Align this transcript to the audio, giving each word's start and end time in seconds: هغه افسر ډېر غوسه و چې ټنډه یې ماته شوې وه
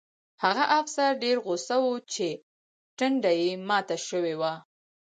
هغه 0.43 0.63
افسر 0.79 1.09
ډېر 1.23 1.37
غوسه 1.45 1.75
و 1.81 1.85
چې 2.13 2.27
ټنډه 2.97 3.31
یې 3.41 3.49
ماته 3.69 3.97
شوې 4.07 4.33
وه 4.39 4.53